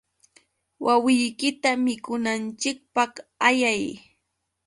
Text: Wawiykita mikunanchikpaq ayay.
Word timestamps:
Wawiykita 0.85 1.69
mikunanchikpaq 1.85 3.13
ayay. 3.47 3.83